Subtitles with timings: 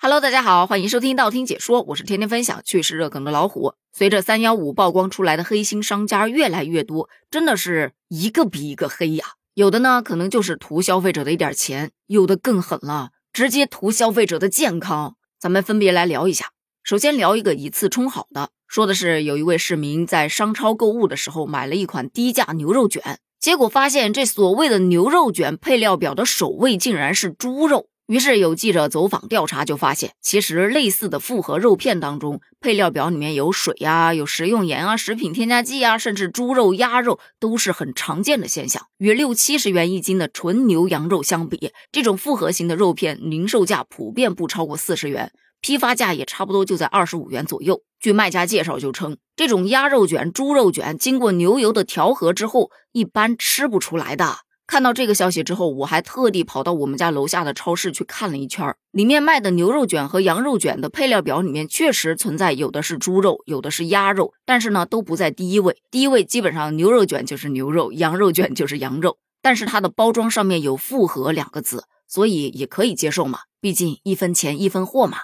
[0.00, 3.74] Hello，大家好，欢迎收听道听解说，我是天天分享趣事热梗的老虎。
[3.92, 9.24] 随着三幺五曝光出来的黑心商家越来越多，真的是一个比一个黑呀。
[9.54, 15.16] 有的呢，可能就是图消费者的一点钱；有的更狠了，直接图消费者的健康。
[15.40, 16.50] 咱们分别来聊一下。
[16.84, 27.88] 首先聊一个一次充好的，说的是有一位市民在商超购物的时候买了一款低价牛肉卷，结果发现这所谓的牛肉卷配料表的首位竟然是猪肉。
[28.08, 38.86] 于是有记者走访调查，就发现其实类似的复合肉片当中，配料表里面有水呀、有食用盐啊、食品添加剂啊，甚至猪肉、鸭肉都是很常见的现象。
[38.96, 47.82] 与六七十元一斤的纯牛羊肉相比，这种复合型的肉片零售价普遍不超过四十元，批发价也差不多就在二十五元左右。
[48.00, 54.38] 据卖家介绍就称，这种鸭肉卷、猪肉卷经过牛油的调和之后，一般吃不出来的。
[54.68, 65.78] 看到这个消息之后，我还特地跑到我们家楼下的超市去看了一圈，里面卖的牛肉卷和羊肉卷的配料表里面确实存在，有的是猪肉，有的是鸭肉，但是呢都不在第一位。
[65.90, 75.16] 第一位基本上牛肉卷就是牛肉，羊肉卷就是羊肉，但是它的包装上面有“复合”两个字，所以也可以接受嘛，毕竟一分钱一分货嘛。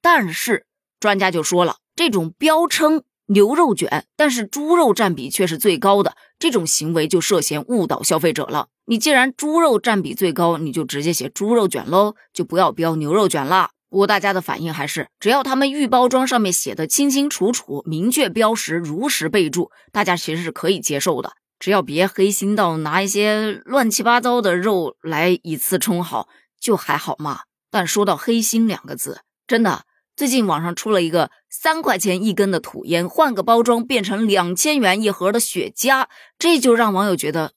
[0.00, 0.64] 但是
[0.98, 3.02] 专家就说了，这种标称。
[3.26, 8.68] 牛肉卷，但是猪肉占比却是最高的，这种行为就涉嫌误导消费者了。
[8.86, 13.70] 你既然猪肉占比最高，你就直接写猪肉卷喽，就不要标牛肉卷了。
[13.88, 21.32] 不过大家的反应还是，只要他们预包装上面写的清清楚楚、明确标识、如实备注，大家其实是可以接受的。
[21.58, 26.28] 只要别黑心到拿一些乱七八糟的肉来以次充好，
[26.60, 27.40] 就还好嘛。
[27.70, 29.85] 但说到黑心两个字，真的。
[30.16, 36.06] 最近网上出了一个三块钱一根的土烟，换个包装变成两千元一盒的雪茄，
[36.38, 37.52] 这就让网友觉得，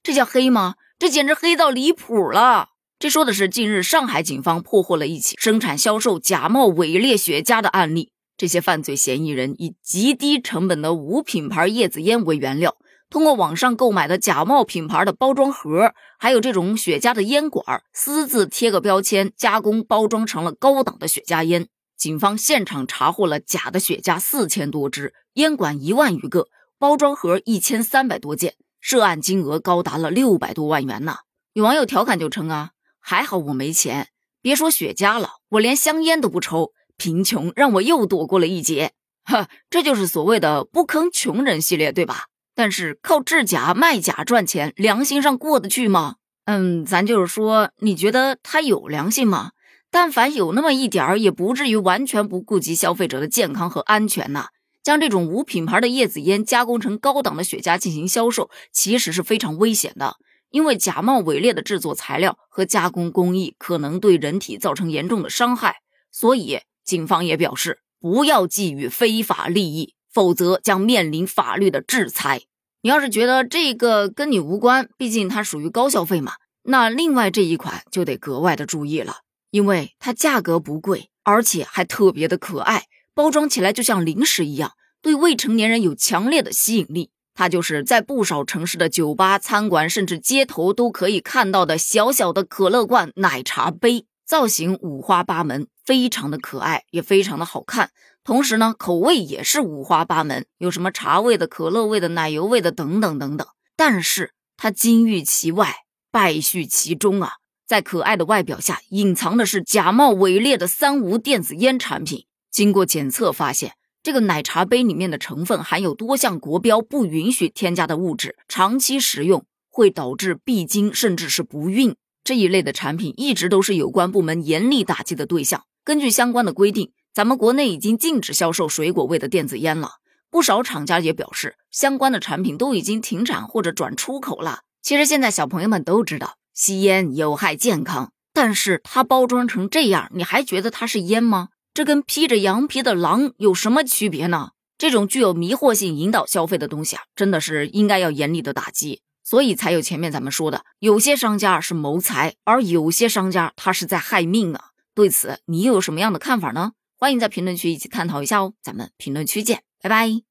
[0.00, 0.76] 这叫黑吗？
[1.00, 2.68] 这简直黑到离谱了。
[3.00, 12.76] 这说的是近日上海警方破获了一起生产销售假冒伪劣雪茄的案例，这些犯罪嫌疑人以极低成本的无品牌叶子烟为原料。
[13.08, 21.66] 通过网上购买的假冒品牌的包装盒，还有这种雪茄的烟管，私自贴个标签，加工包装成了高档的雪茄烟。
[22.00, 31.16] 警方现场查获了假的雪茄四千多支，烟管一万余个，包装盒一千三百多件，涉案金额高达了六百多万元呢。
[31.52, 34.08] 有网友调侃就称啊，还好我没钱，
[34.40, 38.92] 别说雪茄了，我连香烟都不抽，贫穷让我又躲过了一劫。
[39.24, 42.28] 哈，这就是所谓的不坑穷人系列，对吧？
[42.54, 46.14] 但是靠制假卖假赚钱，良心上过得去吗？
[46.46, 49.50] 嗯，咱就是说，你觉得他有良心吗？
[49.90, 54.48] 但凡有那么一点儿，也不至于完全不顾及消费者的健康和安全呐。
[54.82, 60.16] 将这种无品牌的叶子烟加工成高档的雪茄进行销售，其实是非常危险的。
[60.50, 65.76] 因为假冒伪劣的制作材料和加工工艺可能对人体造成严重的伤害。
[66.10, 72.42] 所以，警方也表示，不要觊觎非法利益，否则将面临法律的制裁。
[72.82, 79.18] 你要是觉得这个跟你无关，毕竟它属于高消费嘛，那另外这一款就得格外的注意了。
[79.50, 84.72] 因为它价格不贵，而且还特别的可爱，包装起来就像零食一样，
[85.02, 87.10] 对未成年人有强烈的吸引力。
[87.34, 97.92] 它就是在不少城市的酒吧、餐馆，甚至街头都可以看到的小小的可乐罐奶茶杯，造型五花八门，非常的可爱，也非常的好看。
[98.22, 103.46] 同时呢，口味也是五花八门，有什么茶味的、可乐味的、奶油味的等等等等。
[103.74, 105.76] 但是它金玉其外，
[106.10, 107.34] 败絮其中啊。
[107.70, 112.24] 在可爱的外表下，隐藏的是假冒伪劣的三无电子烟产品。
[112.50, 121.94] 经过检测发现，这个奶茶杯里面的成分含有多项国标不允许添加的物质，长期食用会导致闭经，甚至是不孕。
[122.24, 125.62] 这一类的产品一直都是有关部门严厉打击的对象。
[125.84, 129.98] 根据相关的规定，咱们国内已经禁止销售水果味的电子烟了。
[130.28, 134.62] 不少厂家也表示，相关的产品都已经停产或者转出口了。
[134.82, 136.39] 其实现在小朋友们都知道。
[136.54, 141.48] 吸烟有害健康，但是它包装成这样，你还觉得它是烟吗？
[141.72, 144.50] 这跟披着羊皮的狼有什么区别呢？
[144.76, 149.02] 这种具有迷惑性、引导消费的东西啊，真的是应该要严厉的打击。
[149.22, 154.70] 所以才有前面咱们说的，有些商家是谋财，而有些商家他是在害命啊。
[154.94, 156.72] 对此，你又有什么样的看法呢？
[156.96, 158.54] 欢迎在评论区一起探讨一下哦。
[158.62, 160.29] 咱们评论区见，拜拜。